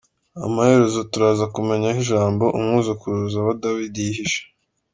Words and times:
Amaherezo 0.45 0.99
turaza 1.11 1.45
kumenya 1.55 1.87
aho 1.91 2.01
Jambo, 2.09 2.45
umwuzukuruza 2.57 3.37
wa 3.45 3.53
Dawidi 3.61 3.99
yihishe. 4.07 4.43